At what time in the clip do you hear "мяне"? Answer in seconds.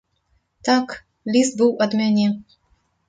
2.01-2.27